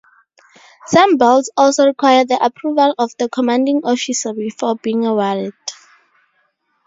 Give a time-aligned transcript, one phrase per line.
[0.87, 5.53] Some belts also require the approval of the commanding officer before being awarded.